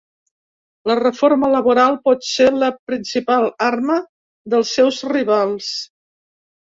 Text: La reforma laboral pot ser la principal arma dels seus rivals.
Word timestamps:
La 0.91 0.95
reforma 0.99 1.49
laboral 1.55 1.99
pot 2.09 2.25
ser 2.29 2.47
la 2.63 2.71
principal 2.91 3.45
arma 3.69 3.99
dels 4.55 4.73
seus 4.79 5.03
rivals. 5.15 5.69